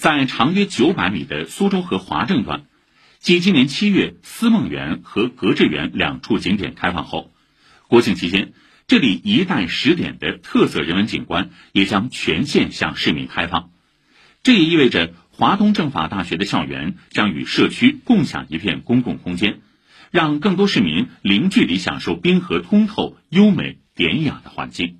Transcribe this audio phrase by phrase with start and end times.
[0.00, 2.64] 在长约九百米的苏州河华政段，
[3.18, 7.30] 继今年七月思梦园和格致园两处景点开放后，
[7.86, 8.54] 国庆期间，
[8.86, 13.72] 这里一带十点的特色人文景观也将全线向市民开放。
[14.42, 19.60] 这也意味着华东政法大学的校园将与社区共享一片公共空间，
[20.10, 24.99] 让更多市民零距离享受滨河通透、优美典雅的环境。